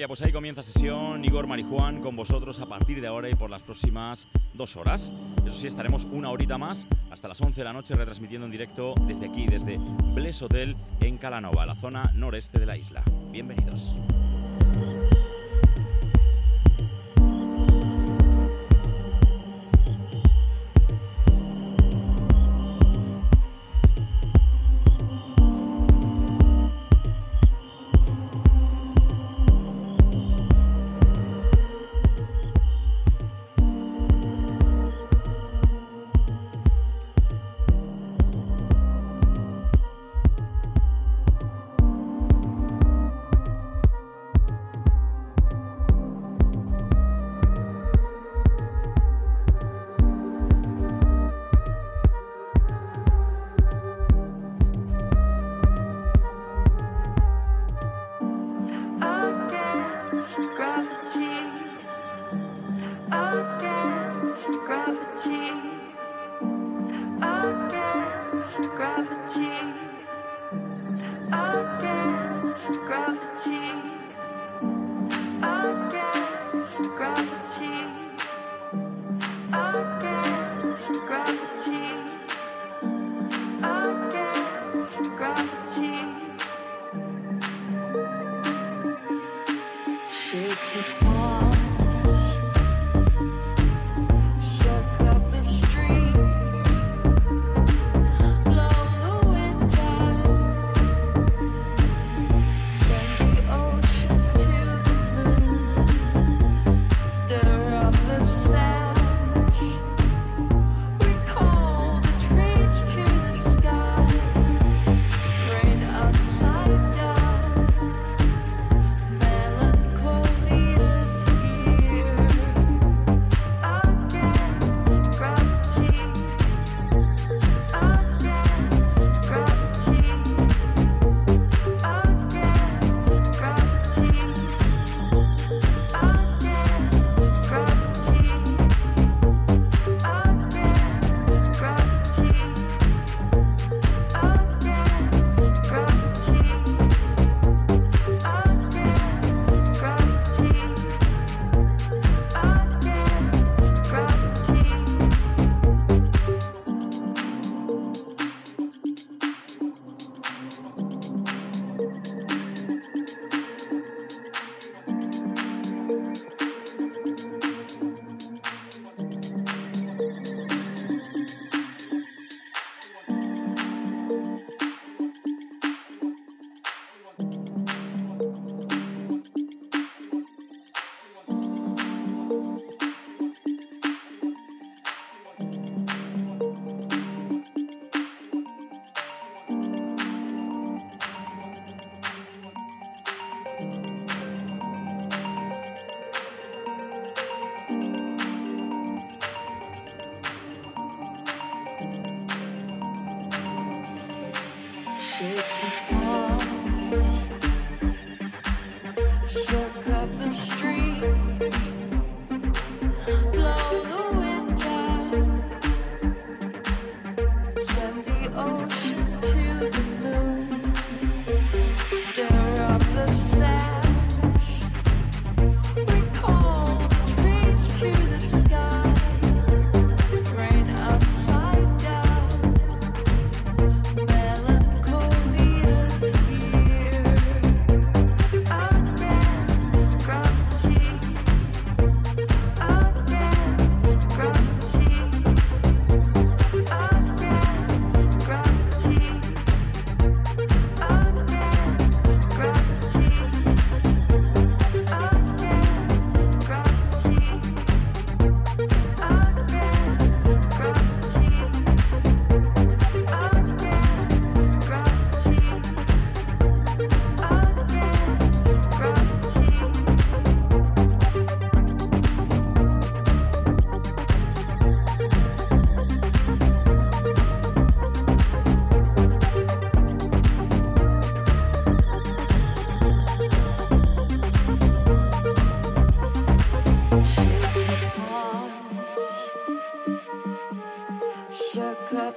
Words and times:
familia, 0.00 0.08
pues 0.08 0.22
ahí 0.22 0.32
comienza 0.32 0.62
sesión 0.62 1.22
Igor 1.24 1.46
Marijuán 1.46 2.00
con 2.00 2.16
vosotros 2.16 2.58
a 2.60 2.66
partir 2.66 3.02
de 3.02 3.06
ahora 3.06 3.28
y 3.28 3.34
por 3.34 3.50
las 3.50 3.62
próximas 3.62 4.28
dos 4.54 4.76
horas. 4.76 5.12
Eso 5.44 5.54
sí, 5.54 5.66
estaremos 5.66 6.06
una 6.06 6.30
horita 6.30 6.56
más 6.56 6.86
hasta 7.10 7.28
las 7.28 7.38
11 7.38 7.60
de 7.60 7.64
la 7.64 7.72
noche 7.74 7.94
retransmitiendo 7.94 8.46
en 8.46 8.50
directo 8.50 8.94
desde 9.06 9.26
aquí, 9.26 9.46
desde 9.46 9.78
Bless 10.14 10.40
Hotel 10.40 10.74
en 11.02 11.18
Calanova, 11.18 11.66
la 11.66 11.74
zona 11.74 12.10
noreste 12.14 12.58
de 12.58 12.66
la 12.66 12.78
isla. 12.78 13.02
Bienvenidos. 13.30 13.94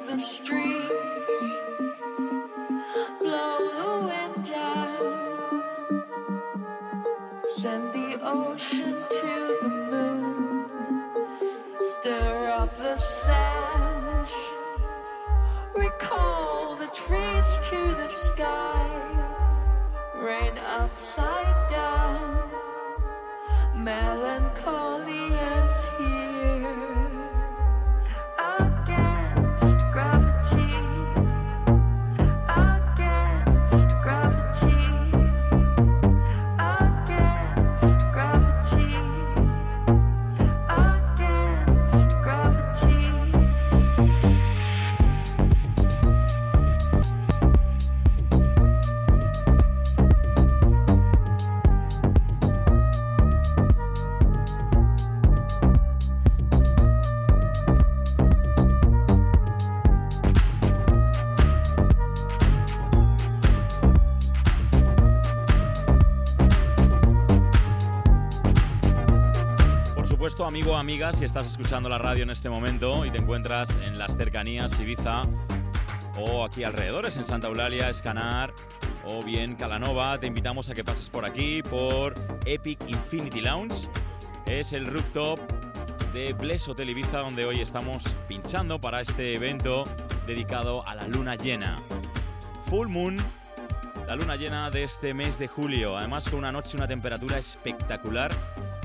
the 0.05 0.17
street. 0.17 1.12
Amigo 70.53 70.73
o 70.73 70.75
amiga, 70.75 71.11
si 71.11 71.25
estás 71.25 71.47
escuchando 71.47 71.89
la 71.89 71.97
radio 71.97 72.21
en 72.21 72.29
este 72.29 72.47
momento 72.47 73.07
y 73.07 73.09
te 73.09 73.17
encuentras 73.17 73.75
en 73.77 73.97
las 73.97 74.15
cercanías 74.15 74.79
Ibiza 74.79 75.23
o 76.15 76.45
aquí 76.45 76.63
alrededores, 76.63 77.17
en 77.17 77.25
Santa 77.25 77.47
Eulalia, 77.47 77.89
Escanar 77.89 78.53
o 79.07 79.23
bien 79.23 79.55
Calanova, 79.55 80.19
te 80.19 80.27
invitamos 80.27 80.69
a 80.69 80.75
que 80.75 80.83
pases 80.83 81.09
por 81.09 81.25
aquí, 81.25 81.63
por 81.63 82.13
Epic 82.45 82.79
Infinity 82.87 83.41
Lounge. 83.41 83.89
Es 84.45 84.73
el 84.73 84.85
rooftop 84.85 85.39
de 86.13 86.33
Bless 86.33 86.67
Hotel 86.67 86.91
Ibiza, 86.91 87.17
donde 87.17 87.45
hoy 87.45 87.59
estamos 87.59 88.03
pinchando 88.27 88.79
para 88.79 89.01
este 89.01 89.33
evento 89.33 89.85
dedicado 90.27 90.87
a 90.87 90.93
la 90.93 91.07
luna 91.07 91.35
llena. 91.35 91.77
Full 92.67 92.89
Moon, 92.89 93.17
la 94.07 94.15
luna 94.15 94.35
llena 94.35 94.69
de 94.69 94.83
este 94.83 95.15
mes 95.15 95.39
de 95.39 95.47
julio. 95.47 95.97
Además, 95.97 96.29
con 96.29 96.37
una 96.37 96.51
noche, 96.51 96.77
una 96.77 96.87
temperatura 96.87 97.39
espectacular 97.39 98.31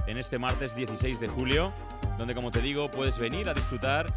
en 0.09 0.19
este 0.19 0.39
martes 0.39 0.75
16 0.75 1.21
de 1.21 1.29
julio, 1.29 1.73
donde 2.17 2.35
como 2.35 2.51
te 2.51 2.61
digo 2.61 2.91
puedes 2.91 3.19
venir 3.19 3.49
a 3.49 3.55
disfrutar 3.55 4.13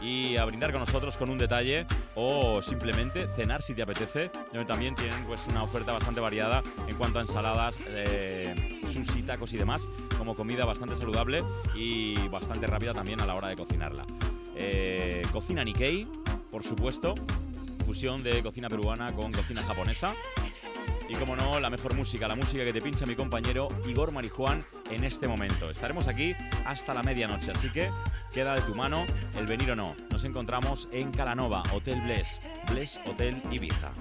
y 0.00 0.36
a 0.36 0.44
brindar 0.44 0.70
con 0.70 0.80
nosotros 0.80 1.16
con 1.16 1.28
un 1.28 1.38
detalle 1.38 1.86
o 2.14 2.62
simplemente 2.62 3.26
cenar 3.34 3.62
si 3.62 3.74
te 3.74 3.82
apetece, 3.82 4.30
donde 4.52 4.64
también 4.64 4.94
tienen 4.94 5.22
pues 5.24 5.40
una 5.48 5.62
oferta 5.62 5.92
bastante 5.92 6.20
variada 6.20 6.62
en 6.86 6.96
cuanto 6.96 7.18
a 7.18 7.22
ensaladas, 7.22 7.76
eh, 7.88 8.80
sushi, 8.90 9.22
tacos 9.22 9.52
y 9.52 9.58
demás, 9.58 9.82
como 10.16 10.34
comida 10.34 10.64
bastante 10.64 10.94
saludable 10.94 11.38
y 11.74 12.16
bastante 12.28 12.66
rápida 12.66 12.92
también 12.92 13.20
a 13.20 13.26
la 13.26 13.34
hora 13.34 13.48
de 13.48 13.56
cocinarla. 13.56 14.04
Eh, 14.56 15.22
cocina 15.32 15.64
Nikkei, 15.64 16.06
por 16.50 16.62
supuesto, 16.62 17.14
fusión 17.84 18.22
de 18.22 18.42
cocina 18.42 18.68
peruana 18.68 19.12
con 19.12 19.32
cocina 19.32 19.62
japonesa 19.62 20.12
y 21.14 21.18
como 21.18 21.36
no, 21.36 21.60
la 21.60 21.70
mejor 21.70 21.94
música, 21.94 22.28
la 22.28 22.36
música 22.36 22.64
que 22.64 22.72
te 22.72 22.80
pincha 22.80 23.06
mi 23.06 23.14
compañero 23.14 23.68
Igor 23.86 24.12
Marijuán 24.12 24.64
en 24.90 25.04
este 25.04 25.28
momento. 25.28 25.70
Estaremos 25.70 26.08
aquí 26.08 26.34
hasta 26.64 26.94
la 26.94 27.02
medianoche, 27.02 27.50
así 27.50 27.70
que 27.70 27.90
queda 28.32 28.54
de 28.54 28.62
tu 28.62 28.74
mano 28.74 29.04
el 29.36 29.46
venir 29.46 29.72
o 29.72 29.76
no. 29.76 29.94
Nos 30.10 30.24
encontramos 30.24 30.88
en 30.92 31.10
Calanova, 31.10 31.62
Hotel 31.72 32.00
Bless, 32.02 32.40
Bless 32.70 33.00
Hotel 33.06 33.40
Ibiza. 33.50 33.92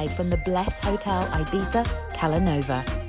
Live 0.00 0.16
from 0.16 0.30
the 0.30 0.36
Bless 0.38 0.78
Hotel 0.80 1.26
Ibiza, 1.26 1.84
Calanova. 2.14 2.99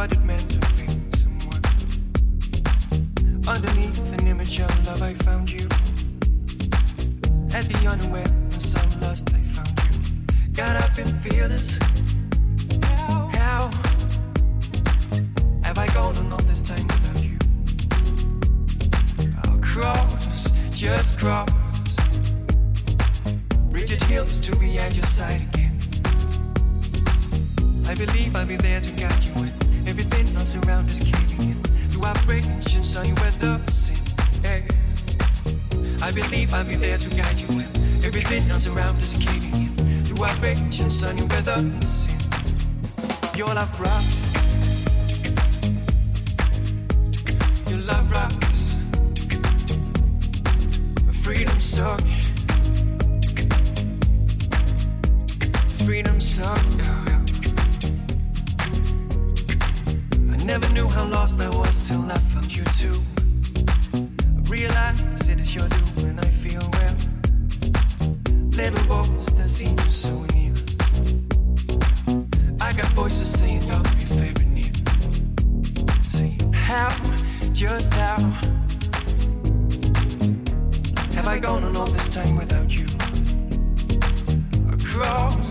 What 0.00 0.12
it 0.12 0.24
meant 0.24 0.50
to 0.50 0.66
feel 0.68 0.96
someone. 1.14 1.62
Underneath 3.46 4.18
an 4.18 4.26
image 4.26 4.58
of 4.58 4.86
love, 4.86 5.02
I 5.02 5.12
found 5.12 5.50
you. 5.50 5.68
At 7.52 7.66
the 7.68 7.86
unaware 7.86 8.24
and 8.24 8.62
so 8.62 8.80
lost, 9.02 9.28
I 9.34 9.40
found 9.54 9.78
you. 9.78 10.52
Got 10.54 10.76
up 10.76 10.96
and 10.96 11.12
fearless. 11.22 11.78
How 13.36 13.70
have 15.64 15.76
I 15.76 15.86
gone 15.88 16.16
on 16.16 16.32
all 16.32 16.44
this 16.48 16.62
time 16.62 16.86
without 16.86 17.22
you? 17.22 17.36
I'll 19.44 19.58
cross, 19.58 20.50
just 20.70 21.18
cross. 21.18 21.46
Rigid 23.70 24.02
hills 24.04 24.40
to 24.40 24.56
be 24.56 24.78
at 24.78 24.96
your 24.96 25.04
side 25.04 25.42
again. 25.52 25.78
I 27.86 27.94
believe 27.94 28.34
I'll 28.34 28.46
be 28.46 28.56
there 28.56 28.80
to 28.80 28.92
guide 28.92 29.24
you 29.24 29.32
everything 29.32 29.69
else 30.40 30.56
around 30.56 30.88
is 30.88 31.00
in. 31.38 31.62
Do 31.90 32.02
I 32.02 32.14
break 32.24 32.46
and 32.46 32.64
saw 32.82 33.02
you 33.02 33.14
at? 33.16 33.90
Hey. 34.42 34.66
I 36.00 36.10
believe 36.10 36.54
I'll 36.54 36.64
be 36.64 36.76
there 36.76 36.96
to 36.96 37.10
guide 37.10 37.38
you 37.38 37.46
when 37.48 37.68
everything 38.02 38.50
else 38.50 38.66
around 38.66 39.00
is 39.00 39.16
caving 39.16 39.54
in. 39.54 40.02
Do 40.04 40.22
I 40.22 40.34
break 40.38 40.56
and 40.56 40.90
saw 40.90 41.10
you? 41.10 41.28
Your 43.36 43.54
love 43.54 43.80
rocks. 43.80 44.24
Your 47.68 47.80
love 47.80 48.10
rocks. 48.10 48.76
Freedom 51.22 51.60
song. 51.60 52.00
freedom 55.84 56.20
song. 56.20 57.09
Never 60.50 60.68
knew 60.72 60.88
how 60.88 61.04
lost 61.04 61.40
I 61.40 61.48
was 61.48 61.78
till 61.88 62.02
I 62.10 62.18
found 62.18 62.52
you 62.52 62.64
too. 62.80 62.98
I 63.94 64.40
realize 64.50 65.28
it 65.28 65.38
is 65.38 65.54
your 65.54 65.68
and 66.08 66.18
I 66.18 66.28
feel 66.42 66.68
well. 66.72 66.96
Little 68.58 68.84
voice 68.90 69.30
that 69.34 69.46
seem 69.46 69.78
so 69.90 70.10
near. 70.34 70.52
I 72.60 72.72
got 72.72 72.90
voices 72.98 73.30
saying 73.38 73.62
you're 73.62 73.78
my 73.78 74.04
favorite 74.18 74.52
near. 74.58 74.74
See 76.08 76.36
how, 76.52 76.90
just 77.52 77.94
how 77.94 78.18
have 81.14 81.28
I 81.28 81.38
gone 81.38 81.62
on 81.62 81.76
all 81.76 81.86
this 81.86 82.08
time 82.08 82.36
without 82.36 82.70
you? 82.76 82.86
Across 84.74 85.49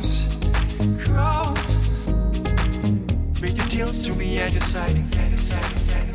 To 3.80 4.14
be 4.14 4.38
at 4.40 4.52
your 4.52 4.60
side 4.60 4.92
again. 4.92 6.09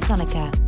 Sonica. 0.00 0.61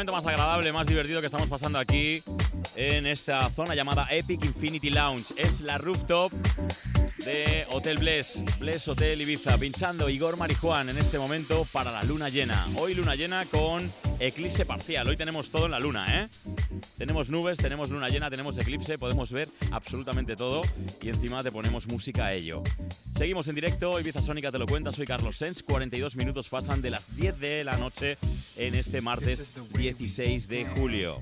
Momento 0.00 0.12
más 0.12 0.24
agradable, 0.24 0.72
más 0.72 0.86
divertido 0.86 1.20
que 1.20 1.26
estamos 1.26 1.46
pasando 1.46 1.78
aquí 1.78 2.22
en 2.74 3.04
esta 3.04 3.50
zona 3.50 3.74
llamada 3.74 4.06
Epic 4.10 4.42
Infinity 4.46 4.88
Lounge. 4.88 5.34
Es 5.36 5.60
la 5.60 5.76
rooftop 5.76 6.32
de 7.18 7.66
Hotel 7.70 7.98
Bless, 7.98 8.40
Bless 8.58 8.88
Hotel 8.88 9.20
Ibiza, 9.20 9.58
pinchando 9.58 10.08
Igor 10.08 10.38
Marijuán 10.38 10.88
en 10.88 10.96
este 10.96 11.18
momento 11.18 11.66
para 11.70 11.92
la 11.92 12.02
luna 12.04 12.30
llena. 12.30 12.66
Hoy 12.78 12.94
luna 12.94 13.14
llena 13.14 13.44
con 13.44 13.92
eclipse 14.20 14.66
parcial. 14.66 15.08
Hoy 15.08 15.16
tenemos 15.16 15.50
todo 15.50 15.64
en 15.64 15.72
la 15.72 15.80
luna, 15.80 16.22
¿eh? 16.22 16.28
Tenemos 16.98 17.30
nubes, 17.30 17.58
tenemos 17.58 17.90
luna 17.90 18.08
llena, 18.08 18.30
tenemos 18.30 18.56
eclipse, 18.58 18.98
podemos 18.98 19.32
ver 19.32 19.48
absolutamente 19.72 20.36
todo 20.36 20.60
y 21.02 21.08
encima 21.08 21.42
te 21.42 21.50
ponemos 21.50 21.86
música 21.86 22.26
a 22.26 22.34
ello. 22.34 22.62
Seguimos 23.16 23.48
en 23.48 23.54
directo, 23.54 23.98
Ibiza 23.98 24.22
Sónica 24.22 24.52
te 24.52 24.58
lo 24.58 24.66
cuenta, 24.66 24.92
soy 24.92 25.06
Carlos 25.06 25.36
Sens, 25.36 25.62
42 25.62 26.16
minutos 26.16 26.48
pasan 26.48 26.82
de 26.82 26.90
las 26.90 27.16
10 27.16 27.40
de 27.40 27.64
la 27.64 27.76
noche 27.78 28.18
en 28.56 28.74
este 28.74 29.00
martes 29.00 29.56
16 29.74 30.48
de 30.48 30.66
julio. 30.66 31.16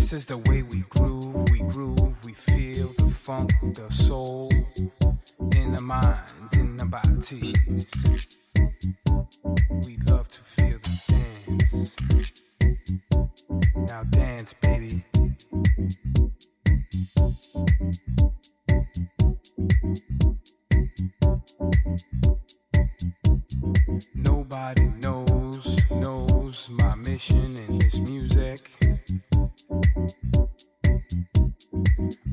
This 0.00 0.14
is 0.14 0.24
the 0.24 0.38
way 0.38 0.62
we 0.62 0.78
groove, 0.88 1.50
we 1.50 1.58
groove, 1.58 2.24
we 2.24 2.32
feel 2.32 2.86
the 2.96 3.04
funk, 3.04 3.52
the 3.74 3.86
soul 3.90 4.50
in 5.54 5.74
the 5.74 5.80
minds, 5.82 6.56
in 6.56 6.78
the 6.78 6.86
bodies. 6.86 7.54
We 9.86 9.98
love 10.10 10.26
to 10.28 10.40
feel 10.40 10.78
the 10.86 11.02
dance. 11.52 11.96
Now 13.76 14.04
dance, 14.04 14.54
baby. 14.54 15.04
Nobody 24.14 24.86
knows, 25.02 25.78
knows 25.90 26.70
my 26.70 26.96
mission 26.96 27.54
in 27.68 27.78
this 27.78 27.98
music. 27.98 28.69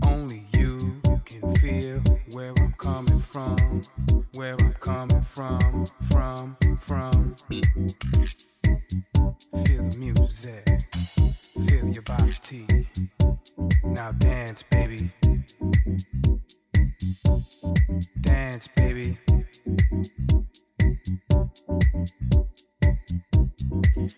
Only 0.05 0.43
you 0.53 1.01
can 1.25 1.55
feel 1.57 2.01
where 2.31 2.53
I'm 2.59 2.73
coming 2.73 3.19
from, 3.19 3.81
where 4.35 4.55
I'm 4.59 4.73
coming 4.73 5.21
from, 5.21 5.85
from, 6.09 6.57
from. 6.79 7.35
Feel 9.65 9.83
the 9.89 9.97
music, 9.97 10.65
feel 11.67 11.87
your 11.89 12.03
body. 12.03 12.87
Now 13.83 14.11
dance, 14.13 14.63
baby. 14.63 15.11
Dance, 18.21 18.67
baby. 18.75 19.17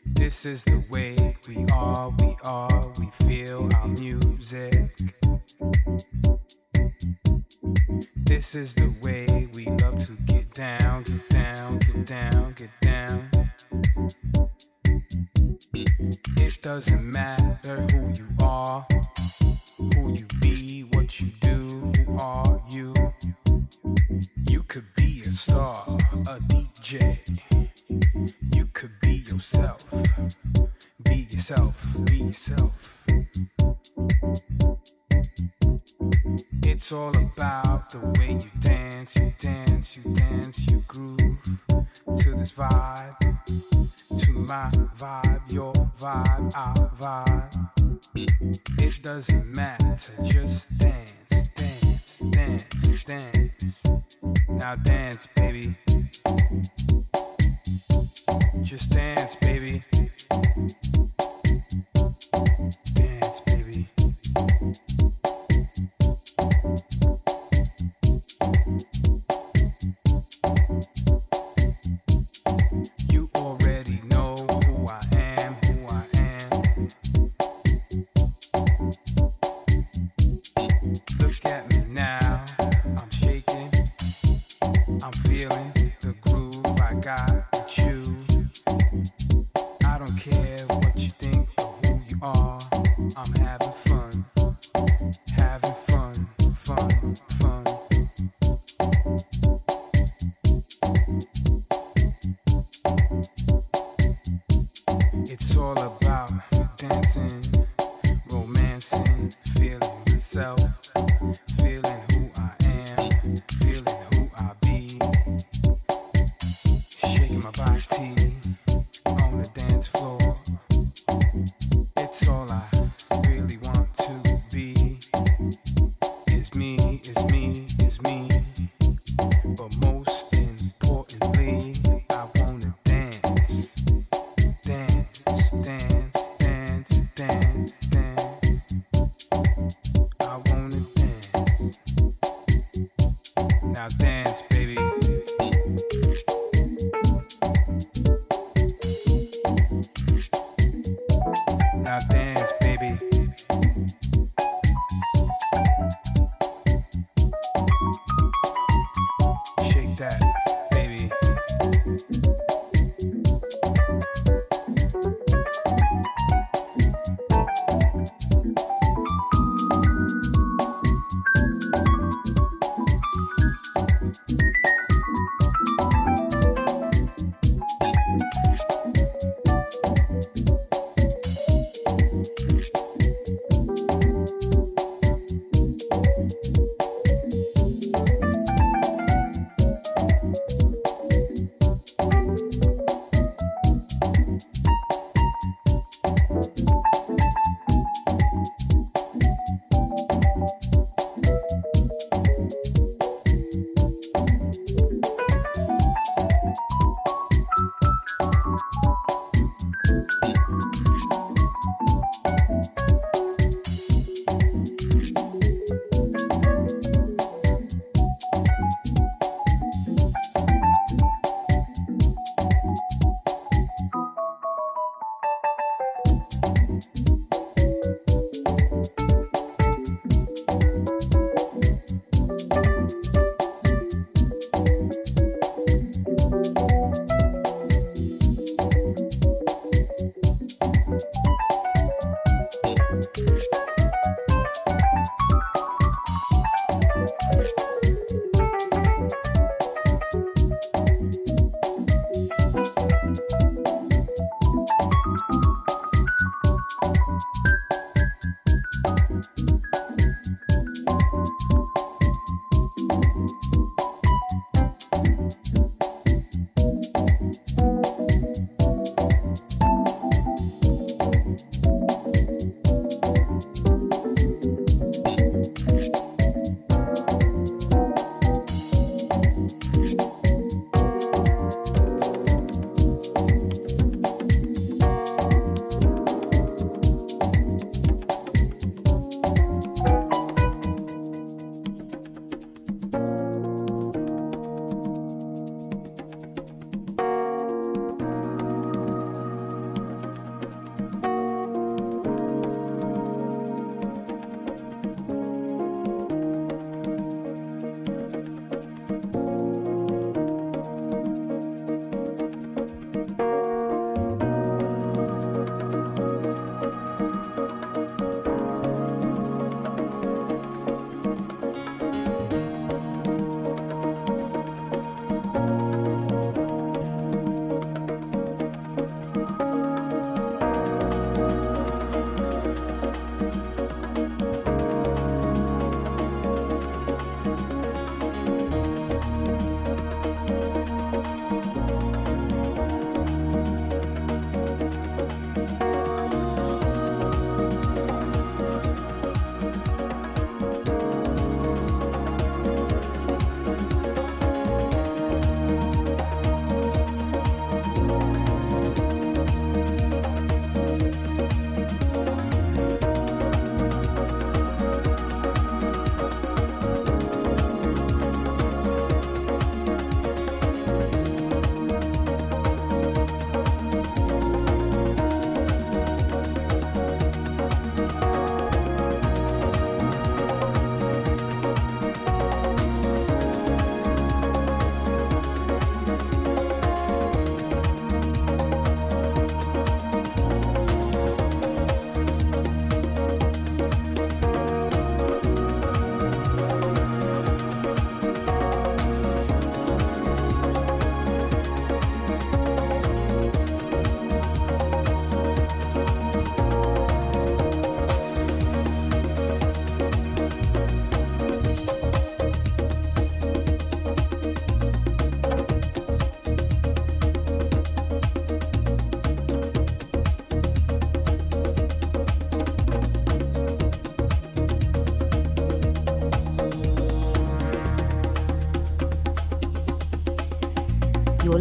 This 0.05 0.45
is 0.45 0.63
the 0.63 0.83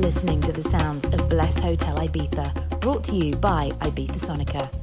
listening 0.09 0.41
to 0.41 0.53
the 0.53 0.63
sounds 0.63 1.05
of 1.05 1.29
Bless 1.29 1.59
Hotel 1.59 1.99
Ibiza, 1.99 2.81
brought 2.81 3.05
to 3.05 3.15
you 3.15 3.37
by 3.37 3.69
Ibiza 3.83 4.19
Sonica. 4.19 4.78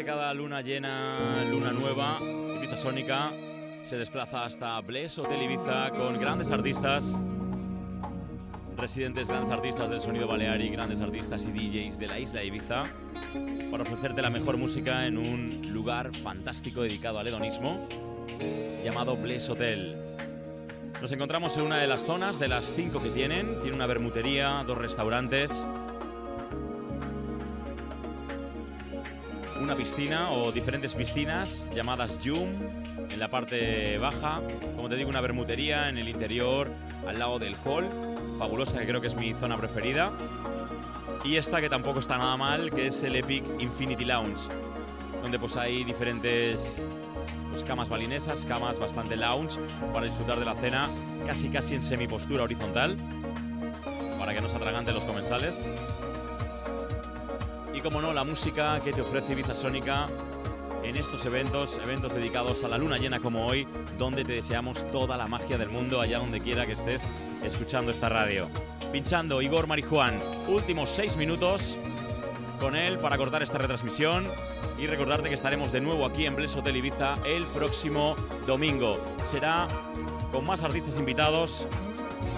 Que 0.00 0.06
cada 0.06 0.32
luna 0.32 0.62
llena, 0.62 1.44
luna 1.50 1.72
nueva, 1.72 2.18
Ibiza 2.56 2.76
Sónica 2.76 3.32
se 3.84 3.98
desplaza 3.98 4.44
hasta 4.44 4.80
Bless 4.80 5.18
Hotel 5.18 5.42
Ibiza 5.42 5.90
con 5.90 6.18
grandes 6.18 6.50
artistas, 6.50 7.18
residentes, 8.78 9.28
grandes 9.28 9.50
artistas 9.50 9.90
del 9.90 10.00
sonido 10.00 10.26
balear 10.26 10.58
y 10.62 10.70
grandes 10.70 11.00
artistas 11.02 11.44
y 11.44 11.52
DJs 11.52 11.98
de 11.98 12.06
la 12.06 12.18
isla 12.18 12.42
Ibiza 12.42 12.84
para 13.70 13.82
ofrecerte 13.82 14.22
la 14.22 14.30
mejor 14.30 14.56
música 14.56 15.06
en 15.06 15.18
un 15.18 15.70
lugar 15.70 16.16
fantástico 16.16 16.80
dedicado 16.80 17.18
al 17.18 17.26
hedonismo 17.26 17.86
llamado 18.82 19.16
Bless 19.16 19.50
Hotel. 19.50 19.98
Nos 21.02 21.12
encontramos 21.12 21.56
en 21.58 21.64
una 21.64 21.76
de 21.76 21.86
las 21.86 22.06
zonas 22.06 22.38
de 22.38 22.48
las 22.48 22.64
cinco 22.64 23.02
que 23.02 23.10
tienen. 23.10 23.60
Tiene 23.60 23.76
una 23.76 23.86
bermutería, 23.86 24.64
dos 24.66 24.78
restaurantes, 24.78 25.66
una 29.70 29.78
piscina 29.78 30.32
o 30.32 30.50
diferentes 30.50 30.96
piscinas 30.96 31.70
llamadas 31.72 32.18
Yum 32.18 32.56
en 33.08 33.20
la 33.20 33.28
parte 33.28 33.98
baja. 33.98 34.40
Como 34.74 34.88
te 34.88 34.96
digo, 34.96 35.08
una 35.08 35.20
bermutería 35.20 35.88
en 35.88 35.96
el 35.96 36.08
interior 36.08 36.72
al 37.06 37.20
lado 37.20 37.38
del 37.38 37.54
hall. 37.64 37.88
Fabulosa, 38.36 38.80
que 38.80 38.86
creo 38.86 39.00
que 39.00 39.06
es 39.06 39.14
mi 39.14 39.32
zona 39.32 39.56
preferida. 39.56 40.10
Y 41.22 41.36
esta 41.36 41.60
que 41.60 41.68
tampoco 41.68 42.00
está 42.00 42.18
nada 42.18 42.36
mal, 42.36 42.72
que 42.72 42.88
es 42.88 43.00
el 43.04 43.14
Epic 43.14 43.44
Infinity 43.60 44.04
Lounge, 44.04 44.48
donde 45.22 45.38
pues 45.38 45.56
hay 45.56 45.84
diferentes 45.84 46.82
pues, 47.50 47.62
camas 47.62 47.88
balinesas, 47.88 48.44
camas 48.44 48.76
bastante 48.76 49.14
lounge 49.14 49.56
para 49.92 50.06
disfrutar 50.06 50.40
de 50.40 50.46
la 50.46 50.56
cena 50.56 50.90
casi 51.26 51.48
casi 51.48 51.76
en 51.76 51.84
semipostura 51.84 52.42
horizontal, 52.42 52.96
para 54.18 54.34
que 54.34 54.40
no 54.40 54.48
se 54.48 54.56
atraganten 54.56 54.94
los 54.94 55.04
comensales. 55.04 55.68
Como 57.82 58.02
no, 58.02 58.12
la 58.12 58.24
música 58.24 58.78
que 58.84 58.92
te 58.92 59.00
ofrece 59.00 59.32
Ibiza 59.32 59.54
Sónica 59.54 60.06
en 60.84 60.96
estos 60.96 61.24
eventos, 61.24 61.80
eventos 61.82 62.12
dedicados 62.12 62.62
a 62.62 62.68
la 62.68 62.76
luna 62.76 62.98
llena 62.98 63.20
como 63.20 63.46
hoy, 63.46 63.66
donde 63.96 64.22
te 64.22 64.32
deseamos 64.34 64.86
toda 64.92 65.16
la 65.16 65.26
magia 65.26 65.56
del 65.56 65.70
mundo 65.70 66.00
allá 66.00 66.18
donde 66.18 66.40
quiera 66.40 66.66
que 66.66 66.72
estés 66.72 67.08
escuchando 67.42 67.90
esta 67.90 68.10
radio. 68.10 68.48
pinchando 68.92 69.40
Igor 69.40 69.66
Marijuán. 69.66 70.20
Últimos 70.48 70.90
seis 70.90 71.16
minutos 71.16 71.78
con 72.60 72.76
él 72.76 72.98
para 72.98 73.16
cortar 73.16 73.42
esta 73.42 73.56
retransmisión 73.56 74.26
y 74.78 74.86
recordarte 74.86 75.28
que 75.28 75.34
estaremos 75.34 75.72
de 75.72 75.80
nuevo 75.80 76.04
aquí 76.04 76.26
en 76.26 76.36
Bless 76.36 76.56
Hotel 76.56 76.76
Ibiza 76.76 77.14
el 77.24 77.46
próximo 77.46 78.14
domingo. 78.46 79.00
Será 79.24 79.68
con 80.32 80.44
más 80.44 80.62
artistas 80.62 80.98
invitados 80.98 81.66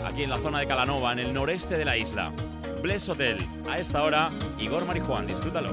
aquí 0.04 0.22
en 0.22 0.30
la 0.30 0.38
zona 0.38 0.60
de 0.60 0.68
Calanova, 0.68 1.12
en 1.12 1.18
el 1.18 1.32
noreste 1.32 1.76
de 1.76 1.84
la 1.84 1.96
isla. 1.96 2.32
Bless 2.82 3.08
Hotel, 3.08 3.38
a 3.70 3.78
esta 3.78 4.02
hora, 4.02 4.28
Igor 4.58 4.84
Marijuán, 4.84 5.24
disfrútalo. 5.28 5.70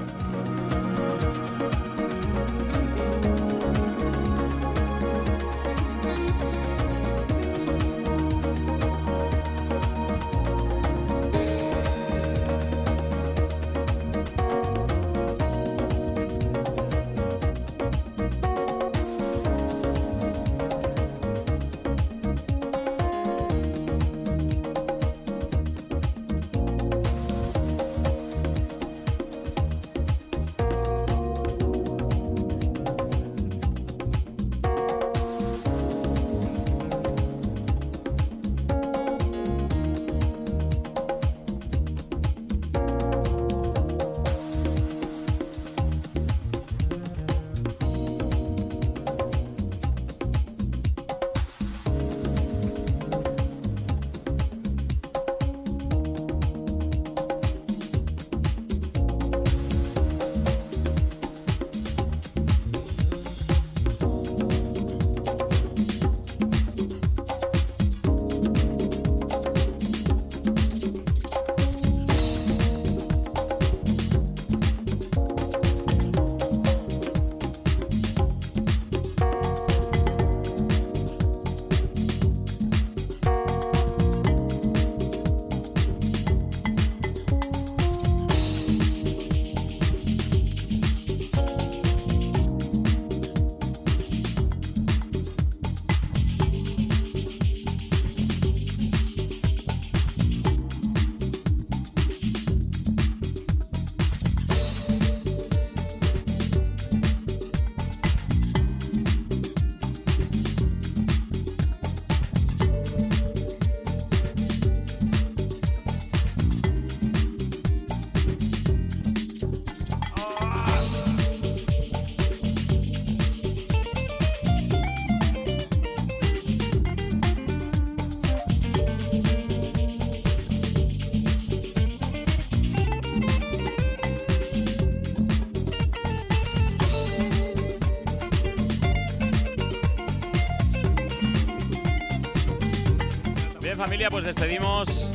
Pues 144.10 144.24
despedimos. 144.24 145.10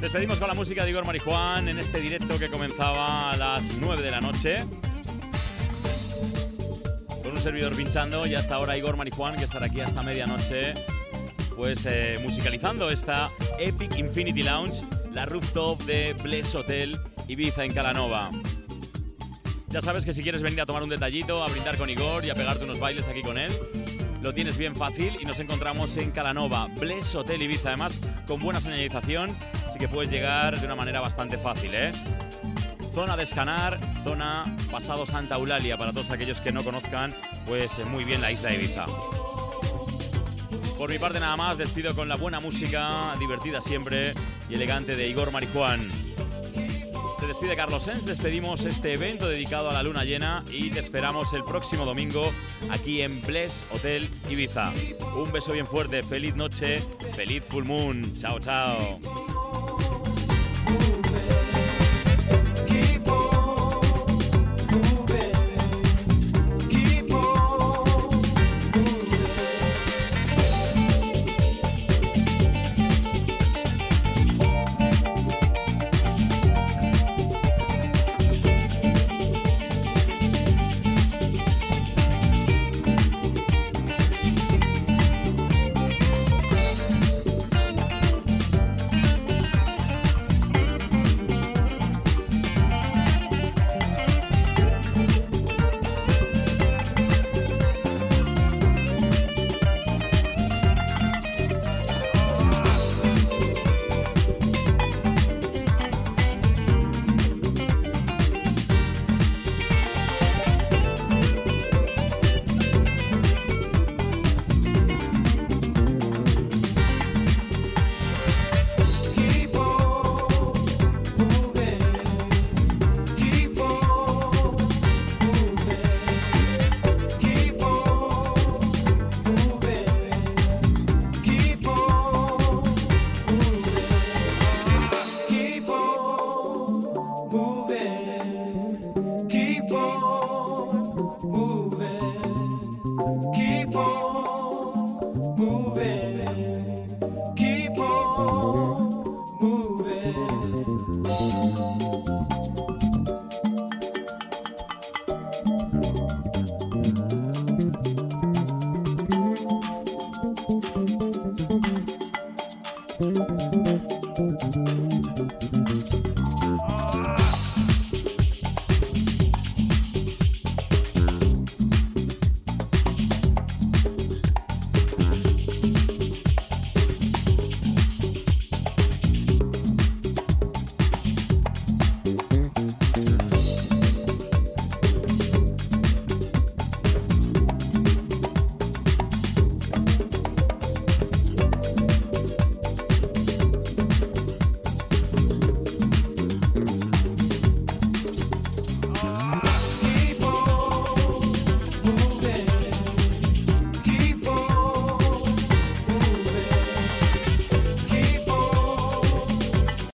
Despedimos 0.00 0.38
con 0.38 0.48
la 0.48 0.54
música 0.54 0.82
de 0.82 0.90
Igor 0.90 1.04
Marijuán 1.04 1.68
en 1.68 1.78
este 1.78 2.00
directo 2.00 2.38
que 2.38 2.48
comenzaba 2.48 3.32
a 3.32 3.36
las 3.36 3.74
9 3.78 4.02
de 4.02 4.10
la 4.10 4.20
noche. 4.20 4.64
Con 7.22 7.32
un 7.32 7.38
servidor 7.38 7.76
pinchando 7.76 8.26
y 8.26 8.34
hasta 8.34 8.54
ahora 8.54 8.78
Igor 8.78 8.96
Marijuán, 8.96 9.36
que 9.36 9.44
estará 9.44 9.66
aquí 9.66 9.80
hasta 9.80 10.02
medianoche, 10.02 10.74
pues 11.54 11.84
eh, 11.84 12.18
musicalizando 12.22 12.90
esta 12.90 13.28
Epic 13.58 13.96
Infinity 13.98 14.42
Lounge, 14.42 14.82
la 15.12 15.26
rooftop 15.26 15.82
de 15.82 16.14
Bless 16.22 16.54
Hotel 16.54 16.98
Ibiza 17.28 17.64
en 17.64 17.74
Calanova. 17.74 18.30
Ya 19.68 19.82
sabes 19.82 20.04
que 20.04 20.14
si 20.14 20.22
quieres 20.22 20.40
venir 20.42 20.62
a 20.62 20.66
tomar 20.66 20.82
un 20.82 20.88
detallito, 20.88 21.44
a 21.44 21.48
brindar 21.48 21.76
con 21.76 21.90
Igor 21.90 22.24
y 22.24 22.30
a 22.30 22.34
pegarte 22.34 22.64
unos 22.64 22.80
bailes 22.80 23.06
aquí 23.06 23.22
con 23.22 23.38
él, 23.38 23.52
lo 24.22 24.34
tienes 24.34 24.56
bien 24.56 24.74
fácil 24.74 25.16
y 25.20 25.24
nos 25.24 25.38
encontramos 25.38 25.96
en 25.96 26.10
Calanova, 26.10 26.68
Bless 26.78 27.14
Hotel 27.14 27.42
Ibiza, 27.42 27.68
además 27.68 27.98
con 28.26 28.40
buena 28.40 28.60
señalización, 28.60 29.34
así 29.66 29.78
que 29.78 29.88
puedes 29.88 30.10
llegar 30.10 30.58
de 30.58 30.66
una 30.66 30.74
manera 30.74 31.00
bastante 31.00 31.38
fácil, 31.38 31.74
¿eh? 31.74 31.92
Zona 32.94 33.16
de 33.16 33.22
escanar, 33.22 33.78
zona 34.04 34.44
pasado 34.70 35.06
Santa 35.06 35.36
Eulalia, 35.36 35.78
para 35.78 35.92
todos 35.92 36.10
aquellos 36.10 36.40
que 36.40 36.52
no 36.52 36.62
conozcan, 36.62 37.14
pues 37.46 37.78
eh, 37.78 37.84
muy 37.84 38.04
bien 38.04 38.20
la 38.20 38.32
isla 38.32 38.50
de 38.50 38.56
Ibiza. 38.56 38.86
Por 40.76 40.90
mi 40.90 40.98
parte 40.98 41.20
nada 41.20 41.36
más, 41.36 41.56
despido 41.56 41.94
con 41.94 42.08
la 42.08 42.16
buena 42.16 42.40
música, 42.40 43.14
divertida 43.18 43.60
siempre 43.60 44.14
y 44.48 44.54
elegante 44.54 44.96
de 44.96 45.08
Igor 45.08 45.30
Marijuán. 45.30 46.09
Se 47.20 47.26
despide 47.26 47.54
Carlos 47.54 47.82
Sens, 47.82 48.06
despedimos 48.06 48.64
este 48.64 48.94
evento 48.94 49.28
dedicado 49.28 49.68
a 49.68 49.74
la 49.74 49.82
luna 49.82 50.04
llena 50.04 50.42
y 50.50 50.70
te 50.70 50.80
esperamos 50.80 51.34
el 51.34 51.44
próximo 51.44 51.84
domingo 51.84 52.32
aquí 52.70 53.02
en 53.02 53.20
Bless 53.20 53.62
Hotel 53.70 54.08
Ibiza. 54.30 54.72
Un 55.14 55.30
beso 55.30 55.52
bien 55.52 55.66
fuerte, 55.66 56.02
feliz 56.02 56.34
noche, 56.34 56.80
feliz 57.14 57.44
full 57.46 57.64
moon. 57.64 58.10
Chao, 58.18 58.40
chao. 58.40 58.98